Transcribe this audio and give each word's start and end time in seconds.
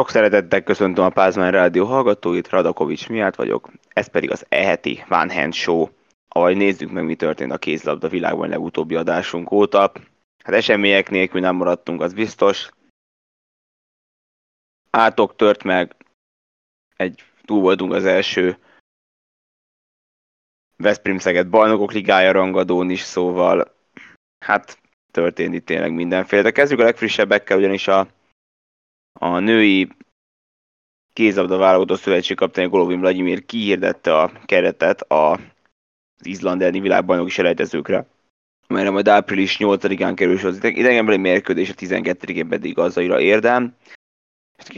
Sok 0.00 0.10
szeretettel 0.10 0.62
köszöntöm 0.62 1.04
a 1.04 1.08
Pázmány 1.08 1.50
Rádió 1.50 1.84
hallgatóit, 1.84 2.48
Radakovics 2.48 3.08
miatt 3.08 3.34
vagyok, 3.34 3.70
ez 3.88 4.06
pedig 4.06 4.30
az 4.30 4.46
eheti 4.48 5.04
Van 5.08 5.30
Hand 5.30 5.52
Show. 5.52 5.88
Ahogy 6.28 6.56
nézzük 6.56 6.90
meg, 6.90 7.04
mi 7.04 7.14
történt 7.14 7.52
a 7.52 7.58
kézlabda 7.58 8.08
világban 8.08 8.48
legutóbbi 8.48 8.94
adásunk 8.94 9.50
óta. 9.50 9.92
Hát 10.44 10.54
események 10.54 11.10
nélkül 11.10 11.40
nem 11.40 11.56
maradtunk, 11.56 12.00
az 12.00 12.14
biztos. 12.14 12.70
Átok 14.90 15.36
tört 15.36 15.62
meg, 15.62 15.96
egy 16.96 17.24
túl 17.44 17.60
voltunk 17.60 17.92
az 17.92 18.04
első 18.04 18.58
Veszprém 20.76 21.18
Szeged 21.18 21.48
bajnokok 21.48 21.92
ligája 21.92 22.32
rangadón 22.32 22.90
is, 22.90 23.00
szóval 23.00 23.74
hát 24.38 24.78
történt 25.10 25.54
itt 25.54 25.66
tényleg 25.66 25.92
mindenféle. 25.92 26.42
De 26.42 26.50
kezdjük 26.50 26.80
a 26.80 26.84
legfrissebbekkel, 26.84 27.58
ugyanis 27.58 27.88
a 27.88 28.18
a 29.12 29.38
női 29.38 29.88
kézabda 31.12 31.56
válogatott 31.56 32.00
szövetség 32.00 32.36
kapitány 32.36 32.68
Golovin 32.68 33.00
Vladimir 33.00 33.46
kihirdette 33.46 34.18
a 34.18 34.32
keretet 34.44 35.00
a, 35.00 35.32
az 35.32 36.26
Izland 36.26 36.60
elleni 36.62 36.80
világbajnoki 36.80 37.30
selejtezőkre, 37.30 38.06
amelyre 38.66 38.90
majd 38.90 39.08
április 39.08 39.56
8-án 39.60 40.12
kerül 40.16 40.46
az 40.46 40.64
idegenbeli 40.64 41.16
mérkőzés, 41.16 41.70
a 41.70 41.74
12-én 41.74 42.48
pedig 42.48 42.78
azaira 42.78 43.20
érdem. 43.20 43.76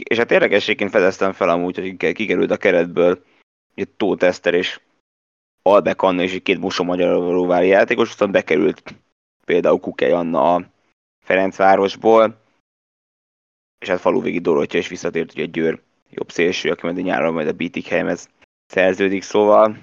És 0.03 0.17
hát 0.17 0.31
érdekességként 0.31 0.91
fedeztem 0.91 1.31
fel 1.31 1.49
amúgy, 1.49 1.77
hogy 1.77 2.13
kikerült 2.13 2.51
a 2.51 2.57
keretből 2.57 3.23
egy 3.75 3.89
Tóth 3.89 4.25
Eszter 4.25 4.53
és 4.53 4.79
Albek 5.61 6.01
Anna 6.01 6.21
és 6.21 6.39
két 6.43 6.59
Mosó 6.59 6.83
Magyaróvári 6.83 7.67
játékos, 7.67 8.09
aztán 8.09 8.31
bekerült 8.31 8.95
például 9.45 9.79
Kukely 9.79 10.11
Anna 10.11 10.55
a 10.55 10.65
Ferencvárosból, 11.25 12.42
és 13.83 13.89
hát 13.89 13.99
faluvégi 13.99 14.39
Dorottya 14.39 14.77
is 14.77 14.87
visszatért, 14.87 15.31
ugye 15.31 15.45
Győr 15.45 15.81
jobb 16.09 16.31
szélső, 16.31 16.69
aki 16.69 16.85
majd 16.85 16.97
a 16.97 17.01
nyáron 17.01 17.33
majd 17.33 17.47
a 17.47 17.79
helyemhez 17.89 18.29
szerződik, 18.65 19.21
szóval 19.21 19.77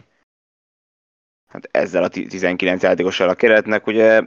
hát 1.53 1.69
ezzel 1.71 2.03
a 2.03 2.09
19 2.09 2.83
játékossal 2.83 3.29
a 3.29 3.35
keretnek, 3.35 3.87
ugye 3.87 4.23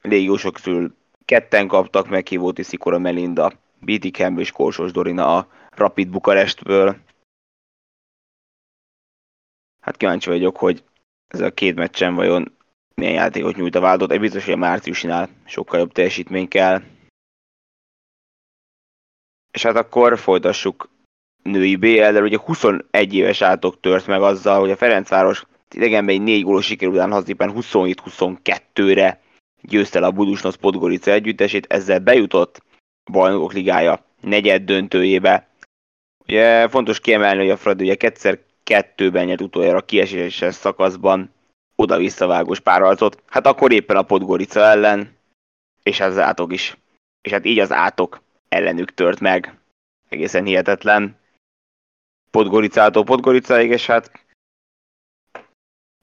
légiósok 0.00 0.54
közül 0.54 0.94
ketten 1.24 1.68
kaptak, 1.68 2.08
meg 2.08 2.22
ki 2.22 2.36
volt 2.36 2.64
Szikora 2.64 2.98
Melinda, 2.98 3.52
BTK 3.80 4.18
és 4.36 4.50
Korsos 4.50 4.92
Dorina 4.92 5.36
a 5.36 5.48
Rapid 5.70 6.08
Bukarestből. 6.08 6.96
Hát 9.80 9.96
kíváncsi 9.96 10.28
vagyok, 10.28 10.56
hogy 10.56 10.84
ez 11.28 11.40
a 11.40 11.50
két 11.50 11.74
meccsen 11.74 12.14
vajon 12.14 12.56
milyen 12.94 13.12
játékot 13.12 13.56
nyújt 13.56 13.74
a 13.74 13.80
vállalatot. 13.80 14.10
Egy 14.10 14.20
biztos, 14.20 14.44
hogy 14.44 14.54
a 14.54 14.56
márciusinál 14.56 15.28
sokkal 15.44 15.78
jobb 15.78 15.92
teljesítmény 15.92 16.48
kell. 16.48 16.82
És 19.52 19.62
hát 19.62 19.76
akkor 19.76 20.18
folytassuk 20.18 20.90
női 21.42 21.76
BL-del, 21.76 22.22
ugye 22.22 22.38
21 22.38 23.14
éves 23.14 23.42
átok 23.42 23.80
tört 23.80 24.06
meg 24.06 24.22
azzal, 24.22 24.60
hogy 24.60 24.70
a 24.70 24.76
Ferencváros 24.76 25.46
idegenben 25.74 26.14
egy 26.14 26.22
négy 26.22 26.42
gólos 26.42 26.66
siker 26.66 26.88
után 26.88 27.12
hazépen 27.12 27.52
27-22-re 27.56 29.20
győzte 29.60 29.98
el 29.98 30.04
a 30.04 30.10
Budusnosz 30.10 30.54
Podgorica 30.54 31.10
együttesét, 31.10 31.72
ezzel 31.72 31.98
bejutott 31.98 32.62
a 33.04 33.10
Bajnokok 33.12 33.52
Ligája 33.52 34.04
negyed 34.20 34.62
döntőjébe. 34.62 35.48
Ugye 36.26 36.68
fontos 36.68 37.00
kiemelni, 37.00 37.40
hogy 37.40 37.50
a 37.50 37.56
Fradi 37.56 37.84
ugye 37.84 37.94
kétszer 37.94 38.38
kettőben 38.62 39.24
nyert 39.24 39.40
utoljára 39.40 39.76
a 39.76 39.84
kieséses 39.84 40.54
szakaszban 40.54 41.32
oda-visszavágós 41.76 42.60
párharcot, 42.60 43.22
hát 43.26 43.46
akkor 43.46 43.72
éppen 43.72 43.96
a 43.96 44.02
Podgorica 44.02 44.60
ellen, 44.60 45.16
és 45.82 46.00
az 46.00 46.18
átok 46.18 46.52
is. 46.52 46.76
És 47.22 47.32
hát 47.32 47.44
így 47.44 47.58
az 47.58 47.72
átok 47.72 48.22
ellenük 48.52 48.94
tört 48.94 49.20
meg. 49.20 49.58
Egészen 50.08 50.44
hihetetlen. 50.44 51.16
Podgoricától 52.30 53.04
Podgoricaig, 53.04 53.70
és 53.70 53.86
hát 53.86 54.10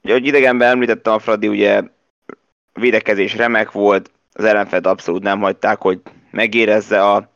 ugye, 0.04 0.14
hogy 0.14 0.26
idegenben 0.26 0.70
említettem 0.70 1.14
a 1.14 1.20
Fradi, 1.20 1.48
ugye 1.48 1.84
védekezés 2.74 3.36
remek 3.36 3.72
volt, 3.72 4.12
az 4.34 4.44
ellenfed 4.44 4.86
abszolút 4.86 5.22
nem 5.22 5.40
hagyták, 5.40 5.82
hogy 5.82 6.02
megérezze 6.32 7.12
a 7.12 7.30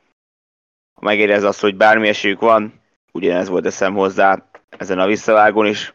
megérezze 1.02 1.48
azt, 1.48 1.60
hogy 1.60 1.76
bármi 1.76 2.08
esélyük 2.08 2.40
van, 2.40 2.82
ugyanez 3.12 3.48
volt 3.48 3.66
eszem 3.66 3.94
hozzá 3.94 4.50
ezen 4.70 5.00
a 5.00 5.06
visszavágón 5.06 5.66
is. 5.66 5.94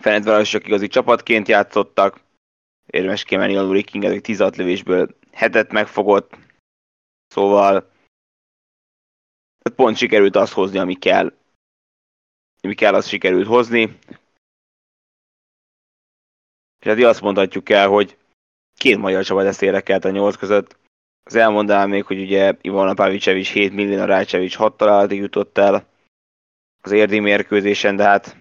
Ferencvárosok 0.00 0.66
igazi 0.66 0.86
csapatként 0.86 1.48
játszottak, 1.48 2.20
érdemes 2.86 3.24
kiemelni 3.24 3.56
a 3.56 3.72
Riking, 3.72 4.04
ezek 4.04 4.20
16 4.20 4.56
lövésből 4.56 5.16
hetet 5.32 5.72
megfogott, 5.72 6.36
Szóval 7.32 7.90
pont 9.76 9.96
sikerült 9.96 10.36
azt 10.36 10.52
hozni, 10.52 10.78
ami 10.78 10.94
kell. 10.94 11.32
Ami 12.60 12.74
kell, 12.74 12.94
azt 12.94 13.08
sikerült 13.08 13.46
hozni. 13.46 13.98
És 16.78 16.86
hát 16.86 16.98
azt 16.98 17.20
mondhatjuk 17.20 17.68
el, 17.68 17.88
hogy 17.88 18.18
két 18.74 18.96
magyar 18.96 19.24
csapat 19.24 19.46
ezt 19.46 19.62
érdekelt 19.62 20.04
a 20.04 20.10
nyolc 20.10 20.36
között. 20.36 20.76
Az 21.22 21.34
elmondanám 21.34 21.88
még, 21.88 22.04
hogy 22.04 22.20
ugye 22.20 22.56
Ivana 22.60 22.94
Pavicevic 22.94 23.48
7 23.48 23.72
millió, 23.72 24.00
a 24.00 24.04
Rácsevics 24.04 24.56
6 24.56 24.76
találatig 24.76 25.18
jutott 25.18 25.58
el 25.58 25.86
az 26.80 26.90
érdi 26.90 27.18
mérkőzésen, 27.18 27.96
de 27.96 28.04
hát 28.04 28.36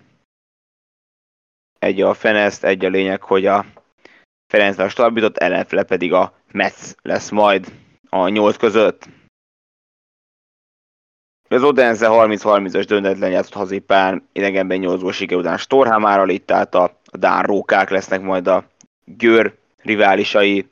egy 1.80 2.02
a 2.02 2.14
Feneszt, 2.14 2.64
egy 2.64 2.86
a 2.86 2.90
lényeg, 2.90 3.22
hogy 3.22 3.46
a 3.46 3.66
Ferenc 4.48 4.78
a 4.78 4.90
stabilitott, 4.90 5.38
ellenfele 5.38 5.84
pedig 5.84 6.14
a 6.14 6.34
Metz 6.52 6.96
lesz 7.02 7.30
majd 7.30 7.81
a 8.14 8.28
nyolc 8.28 8.58
között. 8.58 9.10
Az 11.50 11.64
Odense 11.64 12.08
30-30-as 12.10 12.86
döntetlen 12.88 13.32
játszott 13.32 13.54
hazipán, 13.54 14.28
idegenben 14.32 14.78
8 14.78 15.02
gól 15.02 15.40
után 15.40 15.58
Storhamára 15.58 16.30
itt 16.30 16.52
át 16.52 16.76
a, 16.76 17.00
Dán 17.12 17.44
Rókák 17.44 17.90
lesznek 17.90 18.22
majd 18.22 18.48
a 18.48 18.66
Győr 19.06 19.58
riválisai, 19.78 20.70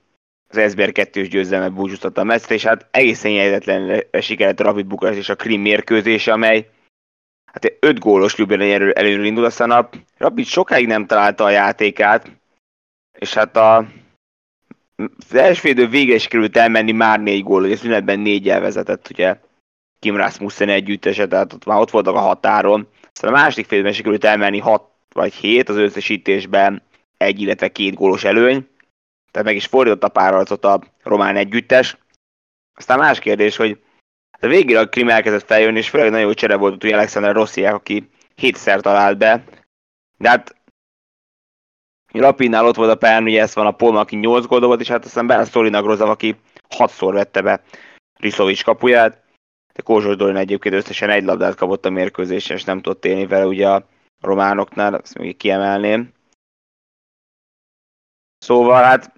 az 0.48 0.72
SBR 0.72 0.92
2-s 0.94 1.28
győzelmet 1.28 1.74
búcsúztatta 1.74 2.22
a 2.22 2.24
Metszre, 2.24 2.56
és 2.56 2.64
hát 2.64 2.88
egészen 2.92 3.32
jegyzetlen 3.32 4.04
sikerült 4.22 4.60
a 4.60 4.64
Rapid 4.64 4.86
Bukarest 4.86 5.20
és 5.20 5.30
a 5.30 5.36
Krim 5.36 5.62
mérkőzése, 5.62 6.32
amely 6.32 6.70
hát 7.46 7.74
5 7.80 8.00
gólos 8.00 8.38
Ljubljana 8.38 8.64
elő, 8.64 8.92
előről 8.92 9.26
indul, 9.26 9.46
aztán 9.46 9.72
a 9.72 9.90
Rapid 10.18 10.46
sokáig 10.46 10.88
nem 10.88 11.06
találta 11.06 11.44
a 11.44 11.50
játékát, 11.50 12.32
és 13.20 13.34
hát 13.34 13.56
a 13.56 13.88
az 15.00 15.36
első 15.36 15.60
félidő 15.60 15.88
végre 15.88 16.16
is 16.16 16.28
került 16.28 16.58
elmenni 16.58 16.92
már 16.92 17.20
négy 17.20 17.44
gól, 17.44 17.62
hogy 17.62 17.78
szünetben 17.78 18.20
négyel 18.20 18.60
vezetett, 18.60 19.10
ugye 19.10 19.40
Kim 20.00 20.16
Rasmussen 20.16 20.70
együttese, 20.70 21.28
tehát 21.28 21.54
ott 21.54 21.66
már 21.66 21.80
ott 21.80 21.90
voltak 21.90 22.16
a 22.16 22.20
határon. 22.20 22.88
Aztán 23.14 23.34
a 23.34 23.36
második 23.36 23.66
félidőben 23.66 23.96
sikerült 23.96 24.24
elmenni 24.24 24.60
hat 24.60 24.90
vagy 25.14 25.34
hét 25.34 25.70
az 25.70 25.76
összesítésben 25.76 26.82
egy, 27.18 27.42
illetve 27.42 27.72
két 27.72 27.94
gólos 27.94 28.24
előny. 28.24 28.68
Tehát 29.32 29.48
meg 29.48 29.56
is 29.56 29.66
fordított 29.66 30.04
a 30.04 30.10
párharcot 30.10 30.66
a 30.66 30.82
román 31.04 31.36
együttes. 31.36 31.98
Aztán 32.74 33.00
más 33.00 33.20
kérdés, 33.20 33.56
hogy 33.56 33.80
a 34.40 34.48
végére 34.48 34.80
a 34.80 34.90
Krim 34.90 35.10
elkezdett 35.10 35.46
feljönni, 35.46 35.78
és 35.78 35.90
főleg 35.90 36.10
nagyon 36.10 36.26
jó 36.26 36.34
csere 36.34 36.56
volt 36.56 36.82
hogy 36.82 36.92
Alexander 36.92 37.34
Rossiák, 37.34 37.74
aki 37.74 38.10
hétszer 38.36 38.82
talált 38.82 39.18
be. 39.18 39.44
De 40.18 40.30
hát 40.30 40.56
Rapinál 42.12 42.66
ott 42.66 42.76
volt 42.76 42.90
a 42.90 42.98
pályán, 42.98 43.24
ugye 43.24 43.42
ez 43.42 43.56
van 43.56 43.66
a 43.66 43.72
Polma, 43.72 44.00
aki 44.00 44.16
8 44.16 44.46
gól 44.46 44.60
dobott, 44.60 44.80
és 44.80 44.88
hát 44.88 45.06
aztán 45.06 45.28
Ben 45.28 45.46
Szolinak 45.46 45.86
Rozav, 45.86 46.10
aki 46.10 46.36
6-szor 46.70 47.10
vette 47.14 47.42
be 47.42 47.62
Riszovics 48.20 48.64
kapuját. 48.64 49.24
De 49.74 49.82
Kózsos 49.82 50.16
Dorin 50.16 50.36
egyébként 50.36 50.76
összesen 50.76 51.10
egy 51.10 51.24
labdát 51.24 51.56
kapott 51.56 51.86
a 51.86 51.90
mérkőzésen, 51.90 52.56
és 52.56 52.64
nem 52.64 52.82
tudott 52.82 53.06
élni 53.06 53.26
vele 53.26 53.46
ugye 53.46 53.70
a 53.70 53.86
románoknál, 54.22 54.98
ezt 54.98 55.18
még 55.18 55.38
kiemelném. 55.38 56.14
Szóval 58.38 58.84
hát 58.84 59.14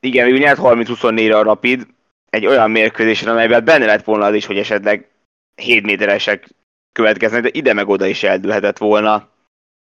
igen, 0.00 0.32
úgy 0.32 0.38
nyert 0.38 0.58
30-24-re 0.62 1.38
a 1.38 1.42
Rapid, 1.42 1.86
egy 2.30 2.46
olyan 2.46 2.70
mérkőzésen, 2.70 3.28
amelyben 3.28 3.64
benne 3.64 3.86
lett 3.86 4.04
volna 4.04 4.24
az 4.24 4.34
is, 4.34 4.46
hogy 4.46 4.58
esetleg 4.58 5.10
7 5.54 5.82
méteresek 5.82 6.48
következnek, 6.92 7.42
de 7.42 7.48
ide 7.52 7.72
meg 7.72 7.88
oda 7.88 8.06
is 8.06 8.22
eldőlhetett 8.22 8.78
volna. 8.78 9.28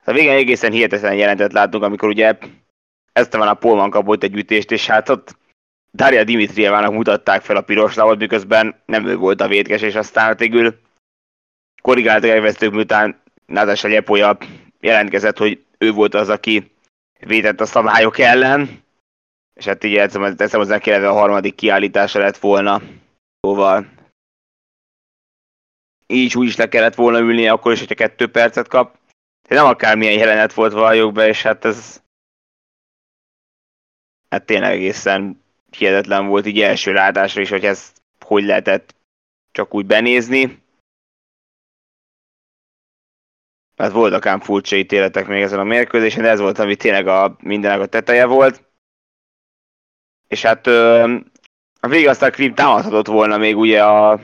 A 0.05 0.11
végén 0.11 0.31
egészen 0.31 0.71
hihetetlen 0.71 1.15
jelentet 1.15 1.53
látunk, 1.53 1.83
amikor 1.83 2.09
ugye 2.09 2.37
ezt 3.13 3.33
a 3.33 3.53
Polman 3.53 3.89
kapott 3.89 4.23
egy 4.23 4.35
ütést, 4.35 4.71
és 4.71 4.87
hát 4.87 5.09
ott 5.09 5.37
Daria 5.93 6.23
Dimitrievának 6.23 6.91
mutatták 6.91 7.41
fel 7.41 7.55
a 7.55 7.61
piros 7.61 7.95
lábot, 7.95 8.17
miközben 8.17 8.75
nem 8.85 9.07
ő 9.07 9.15
volt 9.15 9.41
a 9.41 9.47
vétkes, 9.47 9.81
és 9.81 9.95
aztán 9.95 10.35
végül 10.37 10.79
korrigáltak 11.81 12.29
elvesztők, 12.29 12.71
miután 12.71 13.21
Nádás 13.45 13.81
Lepolya 13.81 14.37
jelentkezett, 14.79 15.37
hogy 15.37 15.63
ő 15.77 15.91
volt 15.91 16.13
az, 16.13 16.29
aki 16.29 16.71
védett 17.19 17.61
a 17.61 17.65
szabályok 17.65 18.19
ellen, 18.19 18.83
és 19.53 19.65
hát 19.65 19.83
így 19.83 20.09
teszem 20.35 20.59
hozzá 20.59 20.77
kérdezve 20.77 21.09
a 21.09 21.19
harmadik 21.19 21.55
kiállítása 21.55 22.19
lett 22.19 22.37
volna. 22.37 22.81
Szóval 23.41 23.85
így 26.07 26.37
úgy 26.37 26.47
is 26.47 26.55
le 26.55 26.69
kellett 26.69 26.95
volna 26.95 27.19
ülni, 27.19 27.47
akkor 27.47 27.71
is, 27.71 27.79
hogyha 27.79 27.95
kettő 27.95 28.27
percet 28.27 28.67
kap 28.67 28.97
nem 29.55 29.65
akármilyen 29.65 30.13
jelenet 30.13 30.53
volt 30.53 30.73
valljuk 30.73 31.13
be, 31.13 31.27
és 31.27 31.41
hát 31.41 31.65
ez 31.65 32.03
hát 34.29 34.45
tényleg 34.45 34.71
egészen 34.71 35.43
hihetetlen 35.77 36.27
volt 36.27 36.45
így 36.45 36.61
első 36.61 36.93
látásra 36.93 37.41
is, 37.41 37.49
hogy 37.49 37.65
ez 37.65 37.93
hogy 38.25 38.43
lehetett 38.43 38.95
csak 39.51 39.73
úgy 39.73 39.85
benézni. 39.85 40.63
Hát 43.77 43.91
voltak 43.91 44.25
ám 44.25 44.39
furcsa 44.39 44.75
ítéletek 44.75 45.27
még 45.27 45.41
ezen 45.41 45.59
a 45.59 45.63
mérkőzésen, 45.63 46.23
de 46.23 46.29
ez 46.29 46.39
volt, 46.39 46.59
ami 46.59 46.75
tényleg 46.75 47.07
a 47.07 47.35
mindenek 47.39 47.79
a 47.79 47.85
teteje 47.85 48.25
volt. 48.25 48.69
És 50.27 50.41
hát 50.41 50.67
a 51.79 51.87
végig 51.87 52.07
aztán 52.07 52.31
Krim 52.31 52.53
támadhatott 52.53 53.07
volna 53.07 53.37
még 53.37 53.57
ugye 53.57 53.83
a, 53.83 54.21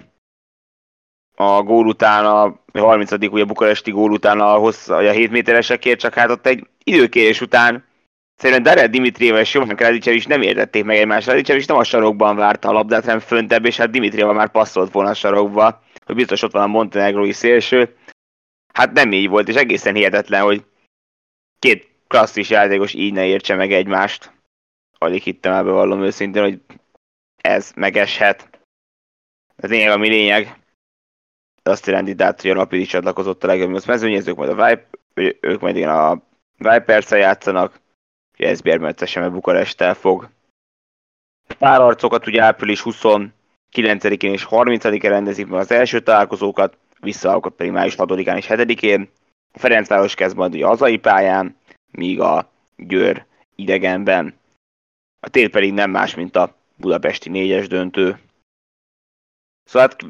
a 1.40 1.64
gól 1.64 1.88
után, 1.88 2.26
a 2.26 2.60
30. 2.74 3.12
ugye 3.12 3.44
bukaresti 3.44 3.92
gól 3.92 4.12
után 4.12 4.40
a, 4.40 4.54
hossz, 4.54 4.90
a 4.90 5.12
7 5.12 5.32
méteresekért, 5.32 6.00
csak 6.00 6.14
hát 6.14 6.30
ott 6.30 6.46
egy 6.46 6.68
időkérés 6.84 7.42
után 7.42 7.86
Szerintem 8.38 8.64
Dared 8.64 8.92
Dimitrieva 8.92 9.40
és 9.40 9.54
Jovan 9.54 9.76
Kradicev 9.76 10.14
is 10.14 10.26
nem 10.26 10.42
értették 10.42 10.84
meg 10.84 10.98
egymást. 10.98 11.28
Kradicev 11.28 11.58
is 11.58 11.66
nem 11.66 11.78
a 11.78 11.84
sarokban 11.84 12.36
várta 12.36 12.70
a 12.70 12.72
labdát, 12.72 13.04
hanem 13.04 13.20
föntebb, 13.20 13.66
és 13.66 13.78
hát 13.78 13.90
Dimitrieva 13.90 14.34
már 14.34 14.52
passzolt 14.52 14.92
volna 14.92 15.10
a 15.10 15.14
sarokba, 15.14 15.82
hogy 16.06 16.16
biztos 16.16 16.42
ott 16.42 16.52
van 16.52 16.64
a 16.64 16.68
montenegrói 16.68 17.32
szélső. 17.32 17.96
Hát 18.74 18.92
nem 18.92 19.12
így 19.12 19.28
volt, 19.30 19.48
és 19.48 19.56
egészen 19.56 19.96
hihetetlen, 19.96 20.44
hogy 20.44 20.66
két 21.60 21.90
klasszis 22.08 22.50
játékos 22.50 22.94
így 22.94 23.14
ne 23.14 23.26
értse 23.26 23.56
meg 23.56 23.72
egymást. 23.72 24.32
Alig 24.98 25.22
hittem 25.22 25.54
el, 25.54 25.64
bevallom 25.64 26.04
őszintén, 26.04 26.44
hogy 26.44 26.60
ez 27.42 27.72
megeshet. 27.76 28.50
Ez 29.56 29.70
lényeg, 29.70 29.90
ami 29.90 30.08
lényeg. 30.08 30.57
Azt 31.68 31.86
jelenti, 31.86 32.16
tehát, 32.16 32.42
hogy 32.42 32.50
a 32.50 32.54
Rapid 32.54 32.80
is 32.80 32.88
csatlakozott 32.88 33.44
a 33.44 33.48
legjobb 33.48 33.86
mezőnyezők, 33.86 34.36
majd 34.36 34.50
a 34.50 34.68
Vipe, 34.68 34.88
ők 35.42 35.62
majd 35.62 35.76
igen 35.76 35.90
a 35.90 36.22
vipers 36.58 37.10
játszanak, 37.10 37.80
ez 38.38 38.62
Bérmetesen, 38.62 39.22
mert 39.22 39.34
Bukaresttel 39.34 39.94
fog. 39.94 40.30
Pár 41.58 41.82
arcokat 41.82 42.28
ugye 42.28 42.42
április 42.42 42.82
29-én 42.84 44.32
és 44.32 44.48
30-án 44.50 45.00
rendezik 45.02 45.48
meg 45.48 45.60
az 45.60 45.72
első 45.72 46.00
találkozókat, 46.00 46.78
visszaalkot 47.00 47.56
pedig 47.56 47.72
május 47.72 47.96
6-án 47.98 48.38
és 48.38 48.46
7-én. 48.50 49.10
A 49.54 49.60
Ferencváros 49.60 50.16
kezd 50.16 50.36
majd 50.36 50.54
ugye 50.54 50.66
hazai 50.66 50.98
pályán, 50.98 51.56
míg 51.92 52.20
a 52.20 52.52
Győr 52.76 53.26
idegenben. 53.56 54.34
A 55.20 55.30
tél 55.30 55.50
pedig 55.50 55.74
nem 55.74 55.92
más, 55.92 56.16
mint 56.16 56.36
a 56.36 56.56
budapesti 56.76 57.30
négyes 57.30 57.68
döntő. 57.68 58.20
Szóval 59.64 59.88
hát 59.88 60.06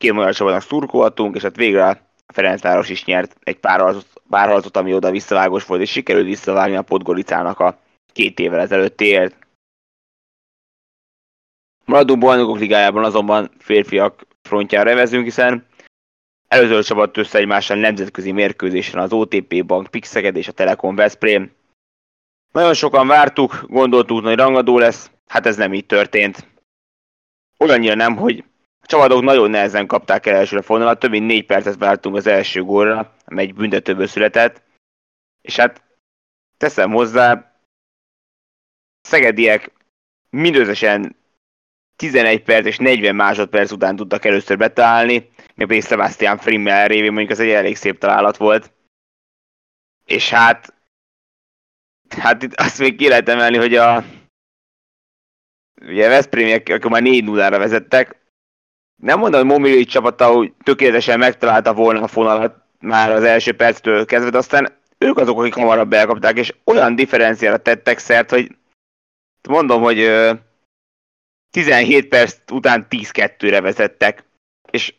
két 0.00 0.12
magyar 0.12 0.34
csapatnak 0.34 0.62
szurkolhatunk, 0.62 1.36
és 1.36 1.42
hát 1.42 1.56
végre 1.56 1.88
a 1.88 1.98
Ferencváros 2.26 2.88
is 2.88 3.04
nyert 3.04 3.36
egy 3.40 3.58
pár 3.58 4.00
harcot, 4.30 4.76
ami 4.76 4.94
oda 4.94 5.10
visszavágos 5.10 5.64
volt, 5.64 5.80
és 5.80 5.90
sikerült 5.90 6.26
visszavágni 6.26 6.76
a 6.76 6.82
Podgoricának 6.82 7.58
a 7.58 7.78
két 8.12 8.38
évvel 8.38 8.60
ezelőtt 8.60 9.00
ért. 9.00 9.36
Maradó 11.84 12.16
bajnokok 12.16 12.58
ligájában 12.58 13.04
azonban 13.04 13.50
férfiak 13.58 14.26
frontjára 14.42 14.94
vezünk, 14.94 15.24
hiszen 15.24 15.66
előző 16.48 16.82
csapat 16.82 17.16
össze 17.16 17.38
egymással 17.38 17.76
nemzetközi 17.76 18.32
mérkőzésen 18.32 19.00
az 19.00 19.12
OTP 19.12 19.66
Bank 19.66 19.86
Pixeged 19.86 20.36
és 20.36 20.48
a 20.48 20.52
Telekom 20.52 20.94
Veszprém. 20.94 21.52
Nagyon 22.52 22.74
sokan 22.74 23.06
vártuk, 23.06 23.64
gondoltuk, 23.68 24.24
hogy 24.24 24.36
rangadó 24.36 24.78
lesz, 24.78 25.10
hát 25.26 25.46
ez 25.46 25.56
nem 25.56 25.74
így 25.74 25.86
történt. 25.86 26.46
Olyannyira 27.58 27.94
nem, 27.94 28.16
hogy 28.16 28.44
a 28.44 28.49
csapatok 28.90 29.22
nagyon 29.22 29.50
nehezen 29.50 29.86
kapták 29.86 30.26
el 30.26 30.36
elsőre 30.36 30.62
fonalat, 30.62 30.98
több 30.98 31.10
mint 31.10 31.26
négy 31.26 31.46
percet 31.46 31.76
vártunk 31.76 32.16
az 32.16 32.26
első 32.26 32.62
gólra, 32.62 33.14
amely 33.24 33.44
egy 33.44 33.54
büntetőből 33.54 34.06
született. 34.06 34.62
És 35.40 35.56
hát 35.56 35.82
teszem 36.56 36.90
hozzá, 36.90 37.54
szegediek 39.00 39.70
mindösszesen 40.30 41.16
11 41.96 42.42
perc 42.42 42.66
és 42.66 42.78
40 42.78 43.14
másodperc 43.14 43.70
után 43.70 43.96
tudtak 43.96 44.24
először 44.24 44.56
betalálni, 44.56 45.30
még 45.54 45.66
pedig 45.66 45.84
Sebastian 45.84 46.38
Frimmel 46.38 46.88
révén 46.88 47.12
mondjuk 47.12 47.30
ez 47.30 47.40
egy 47.40 47.50
elég 47.50 47.76
szép 47.76 47.98
találat 47.98 48.36
volt. 48.36 48.72
És 50.04 50.30
hát, 50.30 50.74
hát 52.08 52.42
itt 52.42 52.54
azt 52.54 52.78
még 52.78 52.96
ki 52.96 53.08
lehet 53.08 53.28
emelni, 53.28 53.56
hogy 53.56 53.74
a 53.74 54.04
ugye 55.80 56.06
a 56.06 56.08
Veszprémiek 56.08 56.68
akkor 56.68 56.90
már 56.90 57.02
4-0-ra 57.04 57.56
vezettek, 57.58 58.19
nem 59.00 59.18
mondom, 59.18 59.40
hogy 59.40 59.50
Momilic 59.50 59.90
csapata 59.90 60.26
hogy 60.26 60.52
tökéletesen 60.62 61.18
megtalálta 61.18 61.74
volna 61.74 62.02
a 62.02 62.06
fonalat 62.06 62.54
már 62.80 63.10
az 63.10 63.22
első 63.22 63.52
perctől 63.52 64.04
kezdve, 64.04 64.30
de 64.30 64.38
aztán 64.38 64.78
ők 64.98 65.18
azok, 65.18 65.38
akik 65.38 65.54
hamarabb 65.54 65.92
elkapták, 65.92 66.38
és 66.38 66.54
olyan 66.64 66.94
differenciára 66.94 67.56
tettek 67.56 67.98
szert, 67.98 68.30
hogy 68.30 68.56
mondom, 69.48 69.82
hogy 69.82 70.10
17 71.50 72.08
perc 72.08 72.50
után 72.52 72.86
10-2-re 72.90 73.60
vezettek, 73.60 74.24
és 74.70 74.94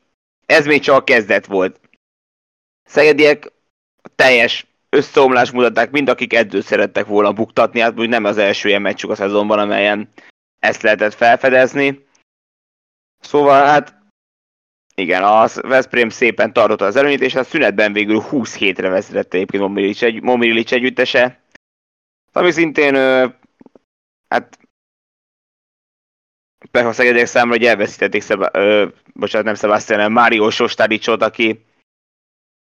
ez 0.46 0.66
még 0.66 0.82
csak 0.82 0.96
a 0.96 1.04
kezdet 1.04 1.46
volt. 1.46 1.80
Szegediek 2.84 3.52
teljes 4.16 4.68
összeomlás 4.90 5.52
mutatták, 5.52 5.92
mind 5.92 6.10
akik 6.10 6.34
edzőt 6.34 6.64
szerettek 6.64 7.06
volna 7.06 7.32
buktatni, 7.32 7.80
hát 7.80 8.00
úgy 8.00 8.10
nem 8.10 8.24
az 8.24 8.38
első 8.38 8.68
ilyen 8.70 8.82
meccsük 8.82 9.10
a 9.10 9.16
szezonban, 9.16 9.60
amelyen 9.60 10.10
ezt 10.60 10.82
lehetett 10.82 11.14
felfedezni. 11.14 12.06
Szóval 13.22 13.66
hát 13.66 14.00
igen, 14.96 15.24
a 15.24 15.48
Veszprém 15.62 16.10
szépen 16.10 16.54
tartotta 16.54 16.86
az 16.86 16.96
előnyt, 16.96 17.22
és 17.22 17.36
a 17.36 17.44
szünetben 17.44 17.94
végül 17.94 18.20
20 18.20 18.56
hétre 18.56 18.90
vezetett 18.90 19.34
egyébként 19.34 19.64
Momilic, 19.64 20.02
egy, 20.02 20.22
Momilic 20.22 20.72
együttese. 20.72 21.44
Ami 22.32 22.52
szintén, 22.52 22.96
hát 24.28 24.60
a 26.72 26.92
Szegedek 26.92 27.26
számra, 27.26 27.56
hogy 27.56 27.66
elveszítették, 27.66 28.22
Szeba, 28.22 28.50
ö, 28.54 28.88
bocsánat, 29.14 29.46
nem 29.46 29.56
Sebastian, 29.56 30.00
hanem 30.00 30.14
Mário 30.14 30.50
Sostadicsot, 30.50 31.22
aki 31.22 31.66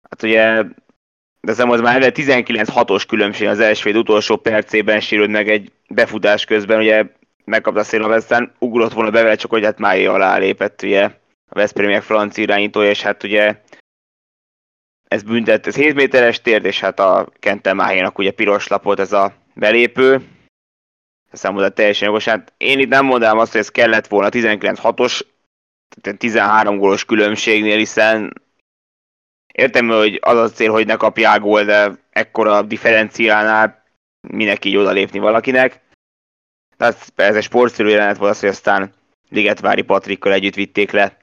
hát 0.10 0.24
ugye 0.24 0.64
de 1.46 1.52
ez 1.52 1.60
az 1.60 1.82
már 1.82 2.12
19-6-os 2.16 3.04
különbség 3.08 3.48
az 3.48 3.60
első 3.60 3.98
utolsó 3.98 4.38
percében 4.38 5.00
sérült 5.00 5.30
meg 5.30 5.50
egy 5.50 5.72
befutás 5.90 6.46
közben, 6.46 6.80
ugye 6.80 7.06
megkapta 7.46 7.80
a 7.80 7.84
szél, 7.84 8.04
aztán 8.04 8.52
ugrott 8.60 8.94
volna 8.94 9.12
be 9.12 9.36
csak 9.36 9.52
hogy 9.52 9.64
hát 9.64 9.80
Máé 9.80 10.06
alá 10.06 10.38
lépett 10.38 10.82
ugye 10.82 11.04
a 11.50 11.56
Veszprémiek 11.56 12.02
francia 12.02 12.44
irányítója, 12.44 12.90
és 12.90 13.02
hát 13.02 13.24
ugye 13.24 13.62
ez 15.08 15.24
büntet, 15.24 15.68
ez 15.68 15.76
7 15.76 15.94
méteres 15.94 16.42
tért, 16.42 16.66
és 16.66 16.80
hát 16.80 17.00
a 17.00 17.28
Kente 17.40 17.74
Máhénak 17.74 18.18
ugye 18.18 18.32
piros 18.32 18.68
lapot 18.68 19.00
ez 19.00 19.12
a 19.12 19.34
belépő, 19.54 20.28
számomra 21.32 21.70
teljesen 21.70 22.08
jogos. 22.08 22.26
Hát 22.26 22.54
én 22.58 22.80
itt 22.80 22.90
nem 22.90 23.06
mondanám 23.06 23.38
azt, 23.38 23.52
hogy 23.52 23.62
ez 23.62 23.70
kellett 23.70 24.08
volna 24.08 24.30
19-6-os, 24.32 25.22
13 26.18 26.78
gólos 26.78 27.06
különbségnél, 27.06 27.78
hiszen 27.78 28.34
értem, 29.54 29.88
hogy 29.88 30.20
az 30.22 30.38
a 30.38 30.50
cél, 30.50 30.72
hogy 30.72 30.86
ne 30.86 30.96
kapják 30.96 31.40
gól, 31.40 31.64
de 31.64 31.92
ekkora 32.10 32.62
differenciálnál 32.62 33.84
minek 34.28 34.66
így 34.66 34.76
odalépni 34.76 35.20
valakinek. 35.20 35.82
Tehát 36.78 37.12
ez 37.16 37.36
egy 37.36 37.44
sportszerű 37.44 37.90
jelenet 37.90 38.18
volt 38.18 38.32
az, 38.32 38.40
hogy 38.40 38.50
aztán 38.50 38.94
Ligetvári 39.30 39.82
Patrikkal 39.82 40.34
együtt 40.34 40.56
vitték 40.56 40.92
le 40.92 41.18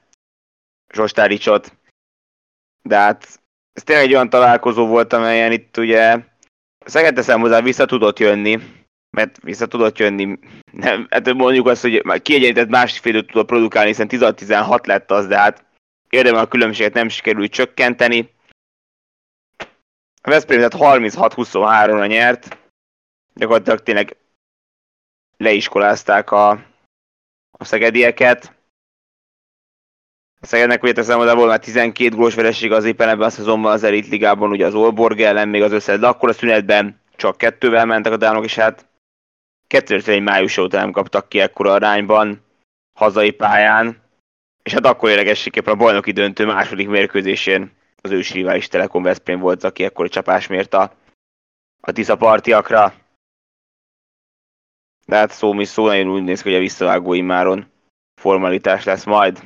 Zsostáricsot. 0.93 1.77
De 2.81 2.97
hát 2.97 3.39
ez 3.73 3.83
tényleg 3.83 4.05
egy 4.05 4.13
olyan 4.13 4.29
találkozó 4.29 4.87
volt, 4.87 5.13
amelyen 5.13 5.51
itt 5.51 5.77
ugye 5.77 6.17
Szeged 6.85 7.25
hozzá 7.25 7.61
vissza 7.61 7.85
tudott 7.85 8.19
jönni, 8.19 8.59
mert 9.09 9.39
vissza 9.41 9.67
tudott 9.67 9.97
jönni, 9.97 10.39
nem, 10.71 11.07
hát 11.09 11.33
mondjuk 11.33 11.67
azt, 11.67 11.81
hogy 11.81 12.21
kiegyenített 12.21 12.69
másik 12.69 13.01
félőt 13.01 13.27
tudott 13.27 13.47
produkálni, 13.47 13.89
hiszen 13.89 14.07
16-16 14.09 14.87
lett 14.87 15.11
az, 15.11 15.27
de 15.27 15.37
hát 15.37 15.65
érdemel 16.09 16.41
a 16.43 16.47
különbséget 16.47 16.93
nem 16.93 17.09
sikerült 17.09 17.51
csökkenteni. 17.51 18.29
A 20.21 20.29
Veszprém 20.29 20.69
tehát 20.69 20.99
36-23-ra 20.99 22.07
nyert, 22.07 22.57
gyakorlatilag 23.33 23.79
tényleg 23.79 24.15
leiskolázták 25.41 26.31
a, 26.31 26.49
a 27.51 27.63
szegedieket. 27.63 28.59
A 30.41 30.45
Szegednek 30.45 30.83
ugye 30.83 30.91
teszem 30.91 31.19
oda 31.19 31.35
volna 31.35 31.57
12 31.57 32.15
gólos 32.15 32.35
vereség 32.35 32.71
az 32.71 32.85
éppen 32.85 33.09
ebben 33.09 33.27
a 33.27 33.29
szezonban 33.29 33.71
az 33.71 33.83
Elite 33.83 34.07
Ligában, 34.09 34.49
ugye 34.49 34.65
az 34.65 34.73
Olborg 34.73 35.19
ellen 35.19 35.49
még 35.49 35.61
az 35.61 35.71
összed, 35.71 35.99
de 35.99 36.07
akkor 36.07 36.29
a 36.29 36.33
szünetben 36.33 37.01
csak 37.15 37.37
kettővel 37.37 37.85
mentek 37.85 38.11
a 38.11 38.17
dánok, 38.17 38.43
és 38.43 38.55
hát 38.55 38.85
2001 39.67 40.21
május 40.21 40.57
óta 40.57 40.77
nem 40.77 40.91
kaptak 40.91 41.29
ki 41.29 41.39
ekkora 41.39 41.71
arányban 41.71 42.45
hazai 42.93 43.31
pályán, 43.31 44.01
és 44.63 44.73
hát 44.73 44.85
akkor 44.85 45.09
éregesséképpen 45.09 45.73
a 45.73 45.77
bajnoki 45.77 46.11
döntő 46.11 46.45
második 46.45 46.87
mérkőzésén 46.87 47.71
az 48.01 48.11
ősi 48.11 48.33
rivális 48.33 48.67
Telekom 48.67 49.03
Veszprém 49.03 49.39
volt, 49.39 49.63
aki 49.63 49.83
ekkor 49.83 50.09
csapás 50.09 50.47
mért 50.47 50.73
a, 50.73 50.93
a 51.81 51.91
Tisza 51.91 52.15
partiakra. 52.15 52.93
De 55.05 55.15
hát 55.15 55.31
szó 55.31 55.53
mi 55.53 55.65
szó, 55.65 55.85
nagyon 55.85 56.09
úgy 56.09 56.23
néz 56.23 56.41
ki, 56.41 56.47
hogy 56.49 56.57
a 56.57 56.61
visszavágó 56.61 57.13
imáron 57.13 57.71
formalitás 58.21 58.83
lesz 58.83 59.03
majd. 59.03 59.39